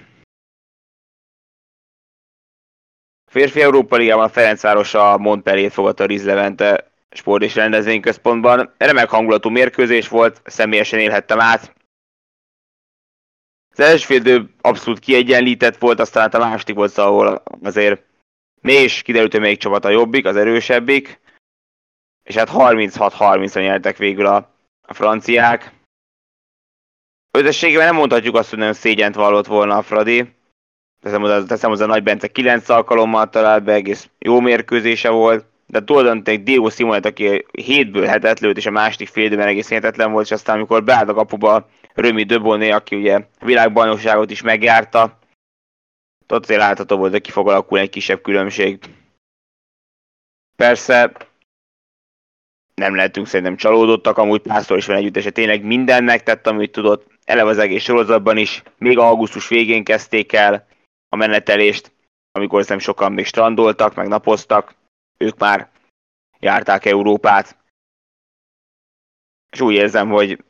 Férfi 3.31 3.61
Európa 3.61 3.95
Ligában 3.95 4.29
Ferencváros 4.29 4.93
a 4.93 5.17
Montpellier 5.17 5.71
fogadta 5.71 6.05
Riz 6.05 6.25
Levente 6.25 6.91
sport 7.09 7.43
és 7.43 7.55
rendezvényközpontban. 7.55 8.73
Remek 8.77 9.09
hangulatú 9.09 9.49
mérkőzés 9.49 10.07
volt, 10.07 10.41
személyesen 10.45 10.99
élhettem 10.99 11.39
át. 11.39 11.73
az 13.71 13.79
első 13.79 14.19
fél 14.19 14.49
abszolút 14.61 14.99
kiegyenlített 14.99 15.77
volt, 15.77 15.99
aztán 15.99 16.23
hát 16.23 16.33
a 16.33 16.39
második 16.39 16.75
volt, 16.75 16.97
ahol 16.97 17.43
azért 17.63 18.03
Més 18.61 19.01
kiderült, 19.01 19.31
hogy 19.31 19.41
melyik 19.41 19.59
csapat 19.59 19.85
a 19.85 19.89
jobbik, 19.89 20.25
az 20.25 20.35
erősebbik, 20.35 21.19
és 22.23 22.35
hát 22.35 22.49
36-30-on 22.53 23.59
nyertek 23.59 23.97
végül 23.97 24.25
a, 24.25 24.54
a 24.85 24.93
franciák. 24.93 25.71
Összességében 27.31 27.85
nem 27.85 27.95
mondhatjuk 27.95 28.35
azt, 28.35 28.49
hogy 28.49 28.59
nagyon 28.59 28.73
szégyent 28.73 29.15
vallott 29.15 29.45
volna 29.45 29.77
a 29.77 29.81
Fradi. 29.81 30.33
Teszem 31.01 31.21
hozzá, 31.21 31.43
teszem 31.43 31.69
hozzá 31.69 31.85
Nagy 31.85 32.03
Bence 32.03 32.27
9 32.27 32.69
alkalommal 32.69 33.29
talált 33.29 33.63
be, 33.63 33.73
egész 33.73 34.09
jó 34.19 34.39
mérkőzése 34.39 35.09
volt. 35.09 35.45
De 35.67 35.83
tulajdonképpen 35.83 36.43
Diego 36.43 36.69
Simonet, 36.69 37.05
aki 37.05 37.45
7-ből 37.51 38.05
hetet 38.07 38.39
lőtt, 38.39 38.57
és 38.57 38.65
a 38.65 38.71
második 38.71 39.07
fél 39.07 39.25
időben 39.25 39.47
egész 39.47 39.67
hihetetlen 39.67 40.11
volt, 40.11 40.25
és 40.25 40.31
aztán 40.31 40.55
amikor 40.55 40.83
beállt 40.83 41.09
a 41.09 41.13
kapuba 41.13 41.69
Römi 41.93 42.23
Döboné, 42.23 42.69
aki 42.71 42.95
ugye 42.95 43.27
világbajnokságot 43.39 44.31
is 44.31 44.41
megjárta, 44.41 45.19
ott 46.27 46.43
azért 46.43 46.59
látható 46.59 46.97
volt, 46.97 47.11
hogy 47.11 47.21
ki 47.21 47.31
fog 47.31 47.47
alakulni 47.47 47.83
egy 47.83 47.89
kisebb 47.89 48.21
különbség. 48.21 48.79
Persze 50.55 51.11
nem 52.75 52.95
lehetünk 52.95 53.27
szerintem 53.27 53.55
csalódottak, 53.55 54.17
amúgy 54.17 54.41
Pásztor 54.41 54.77
is 54.77 54.85
van 54.85 54.95
együttese, 54.95 55.29
tényleg 55.29 55.63
minden 55.63 56.03
megtett, 56.03 56.47
amit 56.47 56.71
tudott, 56.71 57.07
eleve 57.23 57.49
az 57.49 57.57
egész 57.57 57.83
sorozatban 57.83 58.37
is, 58.37 58.63
még 58.77 58.97
augusztus 58.97 59.47
végén 59.47 59.83
kezdték 59.83 60.33
el 60.33 60.67
a 61.09 61.15
menetelést, 61.15 61.91
amikor 62.31 62.61
szerintem 62.61 62.85
sokan 62.85 63.11
még 63.11 63.25
strandoltak, 63.25 63.95
meg 63.95 64.07
napoztak, 64.07 64.75
ők 65.17 65.37
már 65.37 65.69
járták 66.39 66.85
Európát. 66.85 67.57
És 69.51 69.61
úgy 69.61 69.73
érzem, 69.73 70.09
hogy 70.09 70.43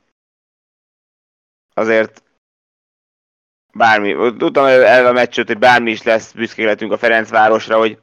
azért 1.73 2.23
bármi, 3.73 4.35
tudtam 4.37 4.65
el 4.65 5.05
a 5.05 5.11
meccset, 5.11 5.47
hogy 5.47 5.57
bármi 5.57 5.91
is 5.91 6.03
lesz, 6.03 6.31
büszkék 6.31 6.65
lettünk 6.65 6.91
a 6.91 6.97
Ferencvárosra, 6.97 7.77
hogy 7.77 7.99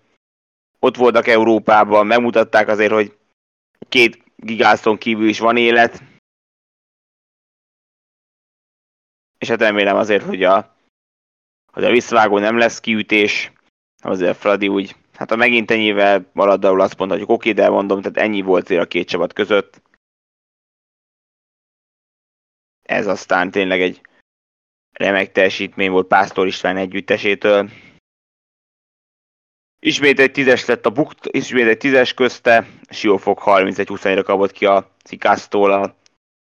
ott 0.78 0.96
voltak 0.96 1.26
Európában, 1.26 2.06
megmutatták 2.06 2.68
azért, 2.68 2.92
hogy 2.92 3.16
két 3.88 4.22
gigászon 4.36 4.98
kívül 4.98 5.28
is 5.28 5.38
van 5.38 5.56
élet. 5.56 6.02
És 9.38 9.48
hát 9.48 9.60
remélem 9.60 9.96
azért, 9.96 10.24
hogy 10.24 10.42
a, 10.42 10.76
hogy 11.72 11.84
a 11.84 11.90
visszavágó 11.90 12.38
nem 12.38 12.58
lesz 12.58 12.80
kiütés, 12.80 13.52
azért 14.02 14.36
Fradi 14.36 14.68
úgy, 14.68 14.96
hát 15.14 15.30
ha 15.30 15.36
megint 15.36 15.70
ennyivel 15.70 16.30
marad, 16.32 16.64
ahol 16.64 16.80
azt 16.80 16.98
mondhatjuk, 16.98 17.28
oké, 17.28 17.52
de 17.52 17.68
mondom, 17.68 18.00
tehát 18.00 18.16
ennyi 18.28 18.40
volt 18.40 18.70
a 18.70 18.86
két 18.86 19.08
csapat 19.08 19.32
között. 19.32 19.82
Ez 22.82 23.06
aztán 23.06 23.50
tényleg 23.50 23.80
egy 23.80 24.00
remek 24.92 25.32
teljesítmény 25.32 25.90
volt 25.90 26.06
Pásztor 26.06 26.46
István 26.46 26.76
együttesétől. 26.76 27.70
Ismét 29.84 30.20
egy 30.20 30.30
tízes 30.30 30.66
lett 30.66 30.86
a 30.86 30.90
bukt, 30.90 31.28
ismét 31.30 31.66
egy 31.66 31.76
tízes 31.76 32.14
közte, 32.14 32.66
Siófok 32.88 33.42
31-21-re 33.44 34.22
kapott 34.22 34.52
ki 34.52 34.66
a 34.66 34.90
Cikásztól 35.04 35.72
a 35.72 35.94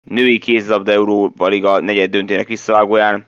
női 0.04 0.40
kézlabda 0.40 0.92
Európa 0.92 1.48
Liga 1.48 1.80
negyed 1.80 2.12
döntének 2.12 2.48
visszavágóján. 2.48 3.26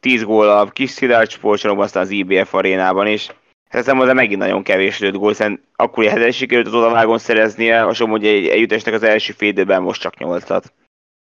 10 0.00 0.24
gól 0.24 0.48
a 0.48 0.68
kis 0.68 0.90
Szilárd 0.90 1.30
sportcsalomban, 1.30 1.84
aztán 1.84 2.02
az 2.02 2.10
IBF 2.10 2.54
arénában 2.54 3.06
is. 3.06 3.28
Szerintem 3.68 4.00
az 4.00 4.12
megint 4.12 4.40
nagyon 4.40 4.62
kevés 4.62 4.98
lőtt 4.98 5.14
gól, 5.14 5.28
hiszen 5.28 5.60
akkor 5.76 6.04
egy 6.04 6.34
sikerült 6.34 6.66
az 6.66 6.74
odavágon 6.74 7.18
szereznie, 7.18 7.82
a 7.82 8.06
hogy 8.06 8.26
egy 8.26 8.46
együttesnek 8.46 8.94
az 8.94 9.02
első 9.02 9.32
fél 9.32 9.78
most 9.80 10.00
csak 10.00 10.18
nyolcat. 10.18 10.72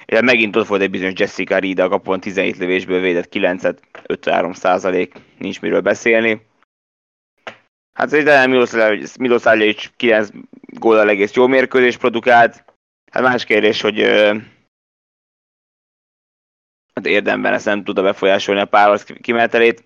Illetve 0.06 0.32
megint 0.32 0.56
ott 0.56 0.68
volt 0.68 0.82
egy 0.82 0.90
bizonyos 0.90 1.20
Jessica 1.20 1.58
Reed, 1.58 1.80
a 1.80 1.90
kapon 1.90 2.20
17 2.20 2.58
lövésből 2.58 3.02
védett 3.02 3.30
9-et, 3.32 3.78
53 4.08 4.54
százalék, 4.54 5.14
nincs 5.38 5.62
miről 5.62 5.82
beszélni. 5.82 6.48
Hát 8.00 8.10
szerintem 8.10 8.50
Miloszágyics 9.20 9.90
9 9.96 10.30
góllal 10.62 11.10
egész 11.10 11.34
jó 11.34 11.48
mérkőzés 11.48 11.98
produkált. 11.98 12.64
Hát 13.12 13.24
más 13.24 13.46
kérdés, 13.46 13.82
hogy 13.82 14.02
hát 16.94 17.06
érdemben 17.06 17.54
ezt 17.54 17.66
nem 17.66 17.84
tudta 17.84 18.02
befolyásolni 18.02 18.62
a 18.62 18.66
páros 18.66 19.04
kimenetelét. 19.22 19.84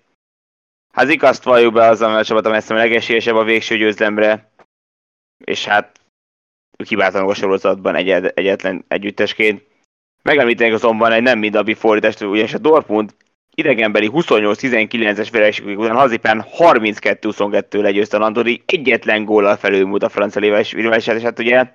Hát 0.92 1.10
igaz, 1.10 1.42
valljuk 1.42 1.72
be 1.72 1.88
azzal 1.88 2.16
a 2.16 2.24
csapat, 2.24 2.46
amely 2.46 2.60
a 2.68 2.74
legesélyesebb 2.74 3.34
a 3.34 3.44
végső 3.44 3.76
győzlemre, 3.76 4.50
és 5.44 5.64
hát 5.64 6.00
hibátlanok 6.84 7.30
a 7.30 7.34
sorozatban 7.34 7.94
egyetlen 8.34 8.84
együttesként. 8.88 9.62
Megemlítenek 10.22 10.74
azonban 10.74 11.12
egy 11.12 11.22
nem 11.22 11.38
mindabi 11.38 11.74
fordítást, 11.74 12.20
ugyanis 12.20 12.54
a 12.54 12.58
Dortmund 12.58 13.14
idegenbeli 13.54 14.10
28-19-es 14.12 15.28
vereség 15.32 15.78
után 15.78 15.96
hazipán 15.96 16.44
32-22 16.58 17.80
legyőzte 17.80 18.16
a 18.16 18.20
Nandori, 18.20 18.62
egyetlen 18.66 19.24
góllal 19.24 19.56
felülmúlt 19.56 20.02
a 20.02 20.08
francia 20.08 20.40
rivalisát, 20.72 21.16
és 21.16 21.22
hát 21.22 21.38
ugye 21.38 21.72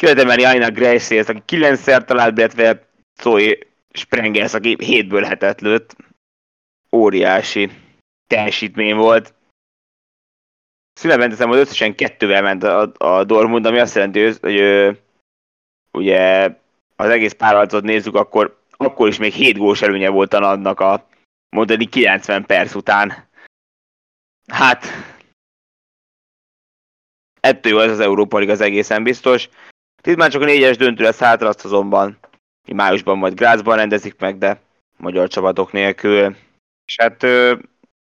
Követem 0.00 0.24
emelni 0.24 0.44
Aina 0.44 0.70
Gracie, 0.70 1.24
aki 1.26 1.42
9-szer 1.46 2.04
talált, 2.04 2.38
illetve 2.38 2.88
Zoe 3.22 3.58
Sprengers, 3.92 4.54
aki 4.54 4.76
7-ből 4.80 5.24
hetet 5.28 5.60
lőtt. 5.60 5.96
Óriási 6.92 7.70
teljesítmény 8.26 8.94
volt. 8.94 9.34
Szünetben 10.92 11.30
teszem, 11.30 11.48
hogy 11.48 11.58
összesen 11.58 11.94
kettővel 11.94 12.42
ment 12.42 12.62
a, 12.62 12.92
a 12.98 13.24
Dortmund, 13.24 13.66
ami 13.66 13.78
azt 13.78 13.94
jelenti, 13.94 14.22
hogy, 14.22 14.38
hogy 14.40 14.60
ugye 15.92 16.54
az 16.96 17.08
egész 17.08 17.32
párharcot 17.32 17.82
nézzük, 17.82 18.14
akkor, 18.14 18.59
akkor 18.84 19.08
is 19.08 19.18
még 19.18 19.32
7 19.32 19.56
gólus 19.56 19.82
előnye 19.82 20.08
volt 20.08 20.34
annak 20.34 20.80
a 20.80 21.06
mondani 21.48 21.84
90 21.84 22.46
perc 22.46 22.74
után. 22.74 23.28
Hát, 24.46 24.84
ettől 27.40 27.72
jó 27.72 27.78
ez 27.78 27.90
az 27.90 28.00
Európa 28.00 28.38
Liga 28.38 28.52
az 28.52 28.60
egészen 28.60 29.02
biztos. 29.02 29.48
Itt 30.02 30.16
már 30.16 30.30
csak 30.30 30.42
a 30.42 30.44
négyes 30.44 30.76
döntő 30.76 31.02
lesz 31.02 31.18
hátra, 31.18 31.48
azt 31.48 31.64
azonban 31.64 32.18
májusban 32.72 33.18
majd 33.18 33.34
Grazban 33.34 33.76
rendezik 33.76 34.18
meg, 34.18 34.38
de 34.38 34.60
magyar 34.96 35.28
csapatok 35.28 35.72
nélkül. 35.72 36.36
És 36.86 36.96
hát 36.96 37.22
ö, 37.22 37.56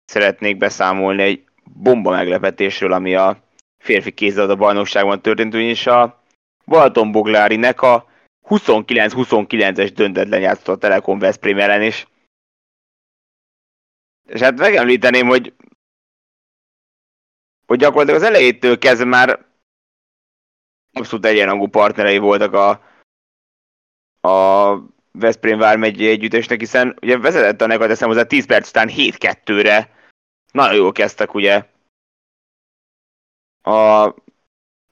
szeretnék 0.04 0.56
beszámolni 0.56 1.22
egy 1.22 1.44
bomba 1.64 2.10
meglepetésről, 2.10 2.92
ami 2.92 3.14
a 3.14 3.42
férfi 3.78 4.10
kézzelabda 4.10 4.56
bajnokságban 4.56 5.22
történt, 5.22 5.54
ugyanis 5.54 5.86
a 5.86 6.22
Balaton 6.64 7.12
Boglári 7.12 7.56
Neka 7.56 8.09
29-29-es 8.50 9.90
döntetlen 9.94 10.40
játszott 10.40 10.76
a 10.76 10.78
Telekom 10.78 11.18
Veszprém 11.18 11.58
ellen 11.58 11.82
is. 11.82 12.06
És 14.28 14.40
hát 14.40 14.58
megemlíteném, 14.58 15.26
hogy 15.26 15.54
hogy 17.66 17.78
gyakorlatilag 17.78 18.20
az 18.20 18.26
elejétől 18.26 18.78
kezdve 18.78 19.04
már 19.04 19.46
abszolút 20.92 21.24
egyenrangú 21.24 21.66
partnerei 21.66 22.18
voltak 22.18 22.52
a, 22.52 22.70
a 24.28 24.76
Veszprém 25.12 25.58
Vármegyi 25.58 26.08
együttesnek, 26.08 26.58
hiszen 26.58 26.96
ugye 27.02 27.18
vezetett 27.18 27.60
a 27.60 27.66
neked 27.66 27.88
teszem 27.88 28.08
hozzá 28.08 28.22
10 28.22 28.46
perc 28.46 28.68
után 28.68 28.88
7-2-re. 28.92 29.90
Nagyon 30.52 30.74
jól 30.74 30.92
kezdtek 30.92 31.34
ugye 31.34 31.66
a 33.62 34.14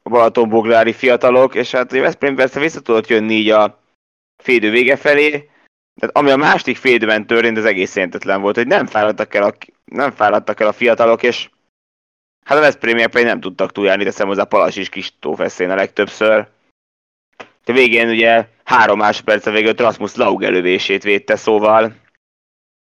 Balatonboglári 0.09 0.93
fiatalok, 0.93 1.55
és 1.55 1.71
hát 1.71 1.93
ugye 1.93 2.00
Veszprém 2.00 2.35
persze 2.35 2.61
vissza 2.61 2.81
tudott 2.81 3.07
jönni 3.07 3.35
így 3.35 3.50
a 3.50 3.83
félidő 4.43 4.71
vége 4.71 4.97
felé, 4.97 5.31
tehát 6.00 6.17
ami 6.17 6.31
a 6.31 6.37
második 6.37 6.77
félidőben 6.77 7.27
történt, 7.27 7.57
az 7.57 7.65
egész 7.65 7.91
szentetlen 7.91 8.41
volt, 8.41 8.57
hogy 8.57 8.67
nem 8.67 8.87
fáradtak 8.87 9.35
el 9.35 9.43
a, 9.43 9.55
nem 9.85 10.11
fáradtak 10.11 10.61
el 10.61 10.67
a 10.67 10.73
fiatalok, 10.73 11.23
és 11.23 11.50
hát 12.45 12.59
a 12.59 12.61
Veszprémiek 12.61 13.11
pedig 13.11 13.27
nem 13.27 13.41
tudtak 13.41 13.73
túljárni, 13.73 14.05
teszem 14.05 14.27
hozzá 14.27 14.45
Palas 14.45 14.77
is 14.77 14.88
kis 14.88 15.19
tófeszén 15.19 15.71
a 15.71 15.75
legtöbbször. 15.75 16.49
De 17.65 17.73
végén 17.73 18.09
ugye 18.09 18.49
három 18.65 18.99
másodperc 18.99 19.47
a 19.47 19.50
végül 19.50 19.73
Rasmus 19.73 20.15
Laug 20.15 20.43
elővését 20.43 21.03
védte, 21.03 21.37
szóval 21.37 21.83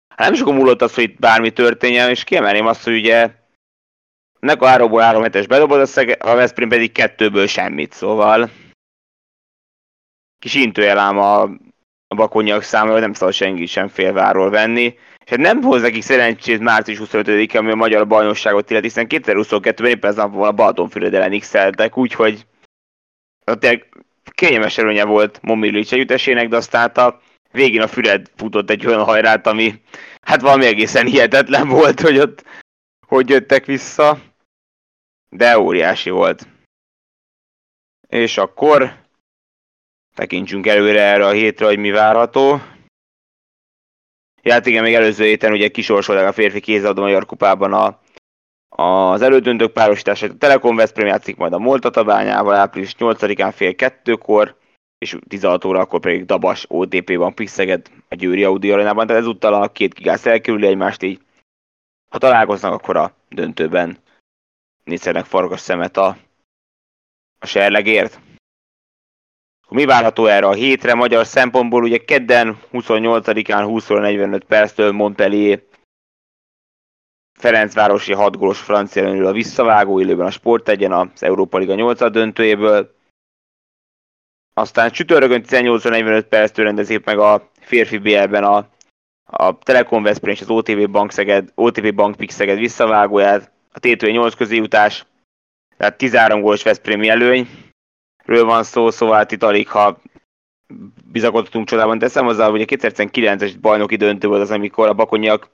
hát 0.09 0.29
nem 0.29 0.35
sokan 0.35 0.55
múlott 0.55 0.83
az, 0.83 0.95
hogy 0.95 1.05
itt 1.05 1.19
bármi 1.19 1.50
történjen, 1.50 2.11
és 2.11 2.25
kiemelném 2.25 2.67
azt, 2.67 2.85
hogy 2.85 2.97
ugye 2.97 3.31
Nek 4.40 4.62
a 4.62 4.66
3-ból 4.66 5.00
3 5.00 5.23
hetes 5.23 5.47
bedobod, 5.47 5.90
a, 6.18 6.35
Veszprém 6.35 6.68
pedig 6.68 6.92
kettőből 6.92 7.47
semmit, 7.47 7.92
szóval 7.92 8.50
kis 10.38 10.54
intőjel 10.54 10.99
ám 10.99 11.18
a, 11.18 11.42
a 12.07 12.14
bakonyak 12.14 12.62
számára, 12.62 12.99
nem 12.99 13.12
szabad 13.12 13.35
senki 13.35 13.66
sem 13.66 13.88
félváról 13.88 14.50
venni. 14.50 14.99
És 15.25 15.30
hát 15.30 15.38
nem 15.38 15.62
hoz 15.62 15.83
nekik 15.83 16.02
szerencsét 16.02 16.61
március 16.61 16.99
25 16.99 17.54
ami 17.54 17.71
a 17.71 17.75
magyar 17.75 18.07
bajnokságot 18.07 18.71
illeti, 18.71 18.87
hiszen 18.87 19.07
2022-ben 19.09 19.90
éppen 19.90 20.11
ez 20.11 20.16
napon 20.16 20.47
a 20.47 20.52
Balatonfüred 20.52 21.14
ellen 21.14 21.38
x 21.38 21.54
úgyhogy 21.92 22.47
tényleg 23.45 23.87
kényelmes 24.30 24.78
előnye 24.78 25.04
volt 25.04 25.38
Momilic 25.42 25.92
együttesének, 25.92 26.49
de 26.49 26.57
aztán 26.57 26.90
a 26.90 27.21
végén 27.52 27.83
a 27.83 27.87
Füred 27.87 28.30
futott 28.37 28.71
egy 28.71 28.87
olyan 28.87 29.04
hajrát, 29.04 29.47
ami 29.47 29.75
hát 30.23 30.40
valami 30.40 30.66
egészen 30.66 31.07
hihetetlen 31.07 31.68
volt, 31.68 32.00
hogy 32.00 32.18
ott 32.18 32.45
hogy 33.07 33.28
jöttek 33.28 33.64
vissza 33.64 34.18
de 35.29 35.59
óriási 35.59 36.11
volt. 36.11 36.49
És 38.09 38.39
akkor 38.39 38.97
tekintsünk 40.15 40.67
előre 40.67 41.03
erre 41.03 41.27
a 41.27 41.31
hétre, 41.31 41.67
hogy 41.67 41.79
mi 41.79 41.91
várható. 41.91 42.61
Ja, 44.43 44.53
hát 44.53 44.67
igen, 44.67 44.83
még 44.83 44.95
előző 44.95 45.25
héten 45.25 45.53
ugye 45.53 45.69
kisorsolták 45.69 46.29
a 46.29 46.33
férfi 46.33 46.61
kézilabda 46.61 47.01
Magyar 47.01 47.27
Kupában 47.27 47.73
a, 47.73 48.01
az 48.69 49.23
elődöntők 49.23 49.73
párosítását. 49.73 50.31
A 50.31 50.37
Telekom 50.37 50.77
Veszprém 50.77 51.07
játszik 51.07 51.37
majd 51.37 51.53
a 51.53 51.59
Molta 51.59 51.91
Tabányával 51.91 52.55
április 52.55 52.95
8-án 52.99 53.53
fél 53.55 53.75
kettőkor, 53.75 54.57
és 54.99 55.17
16 55.29 55.65
óra 55.65 55.81
akkor 55.81 56.01
pedig 56.01 56.25
Dabas 56.25 56.65
OTP-ban 56.69 57.35
Pixeged 57.35 57.91
a 58.09 58.15
Győri 58.15 58.45
Audi 58.45 58.71
arenában, 58.71 59.07
tehát 59.07 59.23
ezúttal 59.23 59.55
a 59.55 59.69
két 59.69 59.95
kigász 59.95 60.27
elkerüli 60.27 60.67
egymást 60.67 61.03
így. 61.03 61.21
Ha 62.09 62.19
találkoznak, 62.19 62.73
akkor 62.73 62.97
a 62.97 63.13
döntőben 63.29 63.99
nézzenek 64.88 65.25
farkas 65.25 65.61
szemet 65.61 65.97
a, 65.97 66.16
a 67.38 67.47
serlegért. 67.47 68.21
Mi 69.68 69.85
várható 69.85 70.26
erre 70.26 70.47
a 70.47 70.52
hétre 70.52 70.95
magyar 70.95 71.26
szempontból? 71.26 71.83
Ugye 71.83 71.99
kedden 71.99 72.59
28-án 72.73 73.62
20 73.64 73.88
45 73.88 74.45
perctől 74.45 74.92
Montpellier 74.92 75.62
Ferencvárosi 77.38 78.12
6 78.12 78.37
gólos 78.37 78.61
francia 78.61 79.26
a 79.26 79.33
visszavágó 79.33 80.00
élőben 80.00 80.26
a 80.26 80.30
Sport 80.30 80.68
egyen 80.68 80.92
az 80.92 81.23
Európa 81.23 81.59
Liga 81.59 81.75
8 81.75 82.11
döntőjéből. 82.11 82.95
Aztán 84.54 84.90
csütörtökön 84.90 85.45
18-45 85.47 86.25
perctől 86.28 86.64
rendezik 86.64 87.04
meg 87.04 87.18
a 87.18 87.50
férfi 87.61 87.99
BL-ben 87.99 88.45
a, 88.45 88.68
a 89.25 89.59
Telekom 89.59 90.02
Veszprém 90.02 90.35
és 90.35 90.40
az 90.40 90.50
OTV 90.50 90.90
Bank, 90.90 91.11
Szeged, 91.11 91.52
OTV 91.54 91.95
Bank 91.95 92.16
Pix 92.16 92.35
Szeged 92.35 92.59
visszavágóját, 92.59 93.50
a 93.79 93.87
T2 93.87 94.13
8 94.13 94.35
közéjutás, 94.35 95.07
tehát 95.77 95.97
13 95.97 96.41
gólos 96.41 96.63
Veszprémi 96.63 97.09
előny, 97.09 97.49
ről 98.25 98.45
van 98.45 98.65
szó, 98.65 98.91
szóval 98.91 99.17
hát 99.17 99.33
itt 99.33 99.43
alig, 99.43 99.69
ha 99.69 100.01
bizakodtunk 101.05 101.69
csodában. 101.69 101.99
Teszem 101.99 102.25
hozzá, 102.25 102.51
hogy 102.51 102.61
a 102.61 102.65
2019-es 102.65 103.55
bajnoki 103.61 103.97
döntő 103.97 104.29
volt 104.29 104.41
az, 104.41 104.51
amikor 104.51 104.89
a 104.89 104.95
bakonyak 104.95 105.51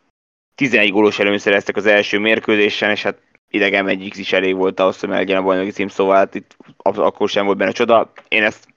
11 0.54 0.90
gólos 0.90 1.18
előny 1.18 1.38
szereztek 1.38 1.76
az 1.76 1.86
első 1.86 2.18
mérkőzésen, 2.18 2.90
és 2.90 3.02
hát 3.02 3.18
idegen 3.50 3.88
egy 3.88 4.18
is 4.18 4.32
elég 4.32 4.54
volt 4.54 4.80
ahhoz, 4.80 5.00
hogy 5.00 5.08
meglegyen 5.08 5.36
a 5.38 5.42
bajnoki 5.42 5.70
cím, 5.70 5.88
szóval 5.88 6.16
hát 6.16 6.34
itt 6.34 6.56
akkor 6.82 7.28
sem 7.28 7.44
volt 7.44 7.58
benne 7.58 7.70
csoda. 7.70 8.12
Én 8.28 8.42
ezt 8.42 8.68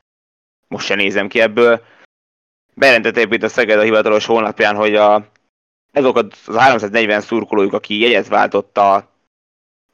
most 0.67 0.85
sem 0.85 0.97
nézem 0.97 1.27
ki 1.27 1.39
ebből. 1.39 1.81
Bejelentette 2.73 3.21
itt 3.21 3.43
a 3.43 3.49
Szeged 3.49 3.79
a 3.79 3.81
hivatalos 3.81 4.25
honlapján, 4.25 4.75
hogy 4.75 4.95
a, 4.95 5.29
ezok 5.91 6.17
az 6.17 6.55
340 6.55 7.21
szurkolójuk, 7.21 7.73
aki 7.73 7.99
jegyet 7.99 8.27
váltott 8.27 8.77
a, 8.77 9.16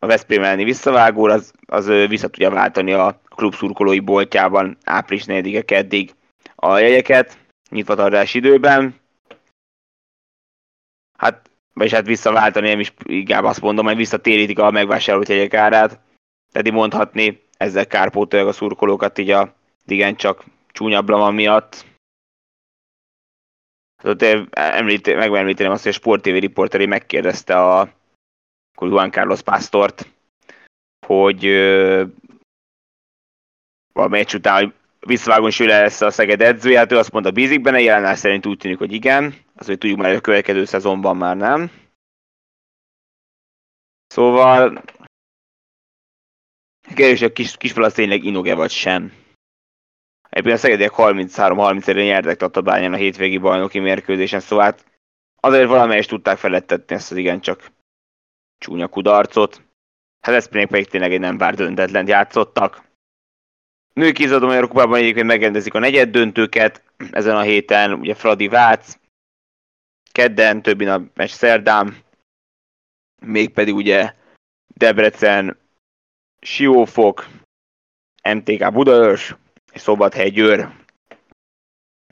a 0.04 0.06
Veszprém 0.06 0.44
elleni 0.44 0.64
visszavágóra, 0.64 1.34
az, 1.34 1.54
az 1.66 1.86
vissza 1.86 2.28
tudja 2.28 2.50
váltani 2.50 2.94
a 2.94 3.22
klub 3.36 3.54
szurkolói 3.56 4.00
boltjában 4.00 4.78
április 4.84 5.26
4 5.26 5.66
keddig 5.66 6.14
a 6.56 6.78
jegyeket 6.78 7.38
nyitvatartás 7.70 8.34
időben. 8.34 8.96
Hát, 11.18 11.50
vagyis 11.74 11.94
hát 11.94 12.06
visszaváltani, 12.06 12.68
nem 12.68 12.80
is 12.80 12.94
inkább 13.04 13.44
azt 13.44 13.62
mondom, 13.62 13.86
hogy 13.86 13.96
visszatérítik 13.96 14.60
a 14.60 14.72
megvásárolt 14.72 15.30
jegyek 15.30 15.54
árát. 15.54 16.00
Tehát 16.52 16.72
mondhatni, 16.72 17.42
ezzel 17.58 17.88
kárpótolják 17.88 18.50
a 18.50 18.52
szurkolókat 18.52 19.18
így 19.18 19.30
a 19.30 19.54
igen 19.86 20.16
csak 20.16 20.44
csúnyabb 20.72 21.08
van 21.08 21.34
miatt. 21.34 21.86
Hát 23.98 24.06
ott 24.06 24.22
említ, 24.52 25.16
megemlíteném 25.16 25.72
azt, 25.72 25.84
hogy 25.84 25.92
a 25.92 25.96
Sport 25.96 26.22
TV 26.22 26.30
riporteri 26.30 26.86
megkérdezte 26.86 27.56
a 27.56 28.02
Juan 28.80 29.12
Carlos 29.12 29.42
Pastort, 29.42 30.08
hogy 31.06 31.46
a 33.94 34.08
meccs 34.08 34.34
után, 34.34 34.74
visszavágón 35.00 35.48
is 35.48 35.60
lesz 35.60 36.01
a 36.01 36.12
Szeged 36.12 36.42
edzője, 36.42 36.77
hát 36.77 36.92
ő 36.92 36.98
azt 36.98 37.12
mondta, 37.12 37.32
bízik 37.32 37.62
benne, 37.62 37.80
jelenállás 37.80 38.20
szerint 38.20 38.46
úgy 38.46 38.58
tűnik, 38.58 38.77
hogy 38.77 38.92
igen, 38.92 39.36
az, 39.56 39.65
hogy 39.65 39.77
tudjuk 39.77 39.98
már, 39.98 40.08
hogy 40.08 40.18
a 40.18 40.22
következő 40.22 40.65
szezonban 40.65 41.18
már 41.18 41.38
nem. 41.38 41.72
Szóval 44.08 44.84
kérdés, 46.95 47.19
hogy 47.19 47.30
a 47.30 47.34
kis, 47.34 47.58
kisfalasz 47.58 47.93
tényleg 47.93 48.24
inoge 48.24 48.56
vagy 48.56 48.71
sem. 48.71 49.13
Egyébként 50.30 50.56
a 50.56 50.60
Szegediek 50.60 50.91
33-30 50.98 51.88
ére 51.88 52.04
nyertek 52.04 52.38
Tatabányán 52.38 52.93
a 52.93 52.98
hétvégi 52.98 53.38
bajnoki 53.38 53.80
mérkőzésen, 53.80 54.39
szóval 54.39 54.65
hát 54.65 54.86
azért 55.39 55.67
valamelyest 55.67 56.10
tudták 56.10 56.38
felettetni 56.38 56.95
ezt 56.95 57.12
az 57.12 57.17
igencsak 57.17 57.71
csúnya 58.58 58.88
kudarcot. 58.88 59.62
Hát 60.20 60.36
ezt 60.36 60.50
pedig 60.50 60.88
tényleg 60.88 61.13
egy 61.13 61.20
nem 61.20 61.38
bár 61.38 61.56
döntetlen 61.56 62.08
játszottak. 62.08 62.92
Női 63.94 64.12
kézadó 64.12 64.46
Magyar 64.46 64.68
Kupában 64.68 65.00
egyébként 65.00 65.26
megrendezik 65.26 65.74
a 65.74 65.80
negyed 65.80 66.10
döntőket 66.10 66.84
ezen 67.12 67.36
a 67.36 67.42
héten, 67.42 67.94
ugye 67.94 68.16
Fradi 68.16 68.48
Vác, 68.48 68.98
kedden, 70.12 70.62
többi 70.62 70.84
nap 70.84 71.16
meccs 71.16 71.30
szerdán, 71.30 71.98
mégpedig 73.22 73.76
ugye 73.76 74.13
Debrecen, 74.76 75.58
Siófok, 76.39 77.28
MTK 78.24 78.72
Budaörs 78.72 79.36
és 79.72 79.82
Szombathely 79.82 80.30
Győr. 80.30 80.70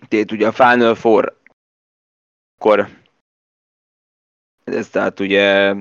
Tehát 0.08 0.32
ugye 0.32 0.48
a 0.48 0.52
Final 0.52 0.96
Four, 0.96 1.38
akkor 2.58 2.90
ez 4.64 4.90
tehát 4.90 5.20
ugye 5.20 5.76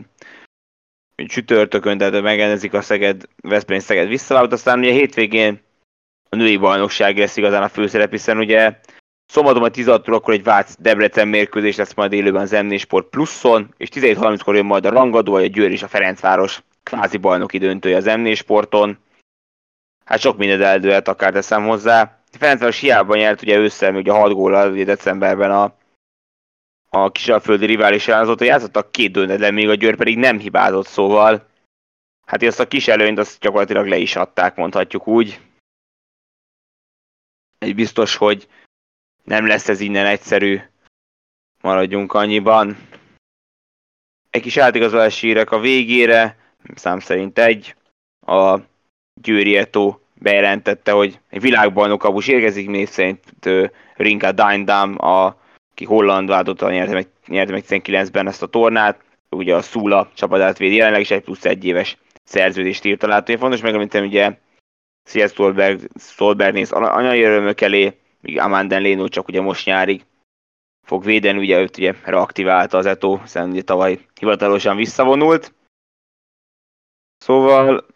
csütörtökön, 1.26 1.98
tehát 1.98 2.22
megrendezik 2.22 2.72
a 2.72 2.80
Szeged, 2.80 3.22
Veszprém 3.42 3.78
Szeged 3.78 4.08
visszavált, 4.08 4.52
aztán 4.52 4.78
ugye 4.78 4.92
hétvégén 4.92 5.60
a 6.28 6.36
női 6.36 6.56
bajnokság 6.56 7.18
lesz 7.18 7.36
igazán 7.36 7.62
a 7.62 7.68
főszerep, 7.68 8.10
hiszen 8.10 8.38
ugye 8.38 8.78
szombaton 9.26 9.62
a 9.62 9.68
16 9.68 10.08
akkor 10.08 10.34
egy 10.34 10.42
Vác 10.42 10.74
Debrecen 10.78 11.28
mérkőzés 11.28 11.76
lesz 11.76 11.94
majd 11.94 12.12
élőben 12.12 12.42
az 12.42 12.50
m 12.50 12.76
Sport 12.76 13.08
pluszon, 13.08 13.74
és 13.76 13.88
17.30-kor 13.92 14.54
jön 14.54 14.64
majd 14.64 14.86
a 14.86 14.90
Rangadó, 14.90 15.32
vagy 15.32 15.44
a 15.44 15.46
Győr 15.46 15.70
és 15.70 15.82
a 15.82 15.88
Ferencváros 15.88 16.62
kvázi 16.82 17.16
bajnoki 17.16 17.58
döntője 17.58 17.96
az 17.96 18.04
m 18.04 18.32
Sporton. 18.32 18.98
Hát 20.04 20.20
sok 20.20 20.36
mindent 20.36 20.62
eldőlt, 20.62 21.08
akár 21.08 21.32
teszem 21.32 21.66
hozzá. 21.66 22.18
Ferencváros 22.38 22.80
hiába 22.80 23.16
nyert 23.16 23.42
ugye 23.42 23.56
ősszel, 23.56 23.94
ugye 23.94 24.12
a 24.12 24.14
6 24.14 24.32
góllal 24.32 24.72
ugye 24.72 24.84
decemberben 24.84 25.50
a, 25.50 25.74
a 26.92 27.10
kisalföldi 27.12 27.66
rivális 27.66 28.08
azóta 28.08 28.44
játszottak 28.44 28.92
két 28.92 29.12
döntetlen, 29.12 29.54
még 29.54 29.68
a 29.68 29.74
Győr 29.74 29.96
pedig 29.96 30.18
nem 30.18 30.38
hibázott, 30.38 30.86
szóval 30.86 31.46
hát 32.26 32.42
azt 32.42 32.60
a 32.60 32.68
kis 32.68 32.88
előnyt 32.88 33.18
azt 33.18 33.40
gyakorlatilag 33.40 33.86
le 33.86 33.96
is 33.96 34.16
adták, 34.16 34.56
mondhatjuk 34.56 35.06
úgy 35.06 35.40
egy 37.60 37.74
biztos, 37.74 38.16
hogy 38.16 38.48
nem 39.24 39.46
lesz 39.46 39.68
ez 39.68 39.80
innen 39.80 40.06
egyszerű. 40.06 40.60
Maradjunk 41.62 42.12
annyiban. 42.12 42.76
Egy 44.30 44.42
kis 44.42 44.56
átigazolási 44.56 45.26
hírek 45.26 45.50
a 45.50 45.58
végére, 45.58 46.36
szám 46.74 47.00
szerint 47.00 47.38
egy. 47.38 47.74
A 48.26 48.58
Győri 49.20 49.56
Eto 49.56 49.98
bejelentette, 50.14 50.92
hogy 50.92 51.20
egy 51.28 51.40
világbajnok 51.40 52.04
abus 52.04 52.28
érkezik, 52.28 52.68
név 52.68 52.88
szerint 52.88 53.24
Rinka 53.94 54.32
Dindam, 54.32 55.04
a, 55.04 55.39
aki 55.80 55.88
holland 55.88 56.28
váltotta, 56.28 56.70
nyerte 56.70 56.92
meg, 56.92 57.08
nyerte 57.26 57.52
meg 57.52 57.64
19-ben 57.68 58.26
ezt 58.26 58.42
a 58.42 58.46
tornát, 58.46 59.04
ugye 59.28 59.54
a 59.54 59.62
Szula 59.62 60.10
csapatát 60.14 60.58
véd 60.58 60.72
jelenleg, 60.72 61.00
is 61.00 61.10
egy 61.10 61.22
plusz 61.22 61.44
egy 61.44 61.64
éves 61.64 61.98
szerződést 62.24 62.84
írt 62.84 63.02
alá. 63.02 63.22
Fontos 63.22 63.60
megemlítem, 63.60 64.04
ugye 64.04 64.38
Szia 65.02 65.28
Stolberg, 65.28 65.88
Stolberg 65.98 66.54
néz 66.54 66.72
anyai 66.72 67.22
örömök 67.22 67.60
elé, 67.60 67.98
míg 68.20 68.38
Amanden 68.38 68.82
Léno 68.82 69.08
csak 69.08 69.28
ugye 69.28 69.40
most 69.40 69.66
nyárig 69.66 70.04
fog 70.86 71.04
védeni, 71.04 71.38
ugye 71.38 71.60
őt 71.60 71.76
ugye 71.76 71.94
reaktiválta 72.04 72.78
az 72.78 72.86
Eto, 72.86 73.18
hiszen 73.18 73.50
ugye 73.50 73.62
tavaly 73.62 73.98
hivatalosan 74.18 74.76
visszavonult. 74.76 75.54
Szóval 77.18 77.86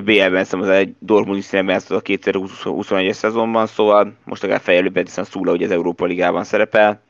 BL-ben 0.00 0.44
szerintem 0.44 0.60
az 0.60 0.68
egy 0.68 0.94
Dortmund 0.98 1.38
is 1.38 1.44
szemben 1.44 1.76
a 1.76 2.02
2021-es 2.02 3.12
szezonban, 3.12 3.66
szóval 3.66 4.16
most 4.24 4.44
akár 4.44 4.60
fejlőben, 4.60 5.04
hiszen 5.04 5.24
Szúla 5.24 5.52
ugye 5.52 5.64
az 5.64 5.70
Európa 5.70 6.04
Ligában 6.04 6.44
szerepel. 6.44 7.02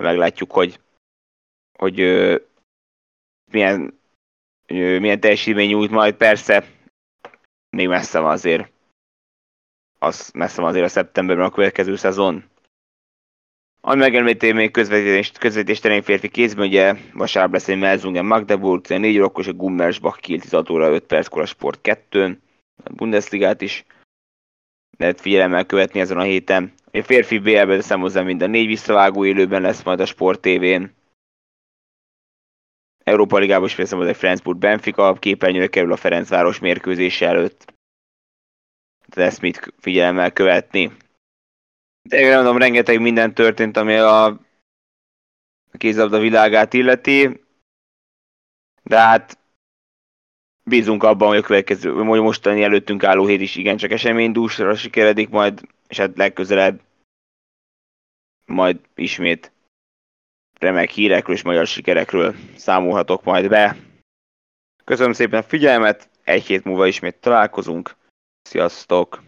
Meglátjuk, 0.00 0.52
hogy, 0.52 0.80
hogy 1.78 2.00
ö, 2.00 2.36
milyen, 3.50 3.98
milyen 4.66 5.20
teljesítmény 5.20 5.68
nyújt 5.68 5.90
majd, 5.90 6.14
persze 6.14 6.64
még 7.70 7.88
messze 7.88 8.18
van 8.20 8.30
azért. 8.30 8.70
Az 9.98 10.30
messze 10.34 10.60
van 10.60 10.70
azért 10.70 10.84
a 10.84 10.88
szeptemberben 10.88 11.46
a 11.46 11.50
következő 11.50 11.96
szezon. 11.96 12.44
Ami 13.84 14.00
megemlíti 14.00 14.52
még 14.52 14.70
közvetítést, 14.70 15.38
közvetítést 15.38 16.04
férfi 16.04 16.28
kézben, 16.28 16.66
ugye 16.66 16.94
vasárnap 17.12 17.52
lesz 17.52 17.68
egy 17.68 17.78
Melzungen 17.78 18.24
Magdeburg, 18.24 18.88
4 18.88 19.18
óra, 19.18 19.32
és 19.36 19.46
a 19.46 19.52
Gummersbach 19.52 20.20
Kiel 20.20 20.40
16 20.40 20.70
óra 20.70 20.88
5 20.88 21.04
perckor 21.04 21.42
a 21.42 21.46
Sport 21.46 21.80
2 21.80 22.40
a 22.84 22.92
Bundesligát 22.92 23.60
is 23.60 23.84
lehet 24.98 25.20
figyelemmel 25.20 25.66
követni 25.66 26.00
ezen 26.00 26.18
a 26.18 26.22
héten. 26.22 26.72
A 26.92 27.02
férfi 27.02 27.38
BL-ben 27.38 27.66
teszem 27.66 28.00
hozzá 28.00 28.22
mind 28.22 28.42
a 28.42 28.46
négy 28.46 28.66
visszavágó 28.66 29.24
élőben 29.24 29.62
lesz 29.62 29.82
majd 29.82 30.00
a 30.00 30.06
Sport 30.06 30.40
TV-n. 30.40 30.84
Európa 33.04 33.38
Ligában 33.38 33.66
is 33.66 33.74
veszem, 33.74 34.00
egy 34.00 34.16
Frankfurt 34.16 34.58
Benfica, 34.58 35.12
képernyőre 35.12 35.66
kerül 35.66 35.92
a 35.92 35.96
Ferencváros 35.96 36.58
mérkőzése 36.58 37.26
előtt. 37.26 37.74
Tehát 39.08 39.30
ezt 39.30 39.40
mit 39.40 39.74
figyelemmel 39.78 40.32
követni. 40.32 40.90
De 42.02 42.34
mondom, 42.34 42.58
rengeteg 42.58 43.00
minden 43.00 43.34
történt, 43.34 43.76
ami 43.76 43.94
a 43.94 44.40
a 45.72 45.76
kézabda 45.78 46.18
világát 46.18 46.72
illeti, 46.72 47.40
de 48.82 48.98
hát 48.98 49.38
bízunk 50.64 51.02
abban, 51.02 51.28
hogy 51.28 51.36
a 51.36 51.42
következő, 51.42 51.92
hogy 51.92 52.20
mostani 52.20 52.62
előttünk 52.62 53.04
álló 53.04 53.26
hét 53.26 53.40
is 53.40 53.56
igencsak 53.56 53.90
eseménydúsra 53.90 54.74
sikeredik 54.74 55.28
majd, 55.28 55.60
és 55.88 55.98
hát 55.98 56.16
legközelebb 56.16 56.80
majd 58.46 58.80
ismét 58.94 59.52
remek 60.58 60.90
hírekről 60.90 61.36
és 61.36 61.42
magyar 61.42 61.66
sikerekről 61.66 62.34
számolhatok 62.56 63.24
majd 63.24 63.48
be. 63.48 63.76
Köszönöm 64.84 65.12
szépen 65.12 65.40
a 65.40 65.42
figyelmet, 65.42 66.08
egy 66.24 66.46
hét 66.46 66.64
múlva 66.64 66.86
ismét 66.86 67.20
találkozunk. 67.20 67.96
Sziasztok! 68.42 69.22